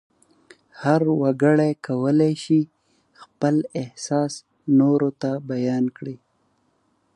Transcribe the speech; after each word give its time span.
هر 0.81 1.01
وګړی 1.21 1.71
کولای 1.87 2.33
شي 2.43 2.59
خپل 3.21 3.55
احساس 3.81 4.33
نورو 4.79 5.09
ته 5.21 5.31
بیان 5.51 5.85
کړي. 5.97 6.17